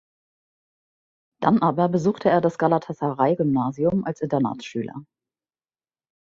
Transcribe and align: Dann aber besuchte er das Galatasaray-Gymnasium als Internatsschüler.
Dann 1.43 1.61
aber 1.61 1.87
besuchte 1.87 2.27
er 2.27 2.41
das 2.41 2.57
Galatasaray-Gymnasium 2.57 4.03
als 4.03 4.21
Internatsschüler. 4.21 5.05